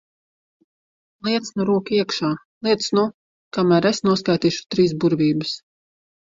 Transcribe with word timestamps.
Liec 1.27 1.51
nu 1.59 1.65
roku 1.69 1.93
iekšā, 1.97 2.31
liec 2.69 2.87
nu! 2.99 3.03
Kamēr 3.59 3.89
es 3.91 4.01
noskaitīšu 4.09 4.67
trīs 4.77 4.97
burvības. 5.05 5.55